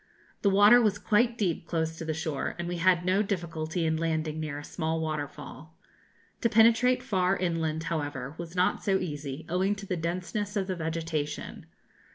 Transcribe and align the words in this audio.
The 0.41 0.49
water 0.49 0.81
was 0.81 0.97
quite 0.97 1.37
deep 1.37 1.67
close 1.67 1.95
to 1.99 2.05
the 2.05 2.15
shore, 2.15 2.55
and 2.57 2.67
we 2.67 2.77
had 2.77 3.05
no 3.05 3.21
difficulty 3.21 3.85
in 3.85 3.97
landing, 3.97 4.39
near 4.39 4.57
a 4.57 4.63
small 4.63 4.99
waterfall. 4.99 5.77
To 6.41 6.49
penetrate 6.49 7.03
far 7.03 7.37
inland, 7.37 7.83
however, 7.83 8.33
was 8.39 8.55
not 8.55 8.83
so 8.83 8.97
easy, 8.97 9.45
owing 9.47 9.75
to 9.75 9.85
the 9.85 9.95
denseness 9.97 10.55
of 10.55 10.65
the 10.65 10.75
vegetation. 10.75 11.67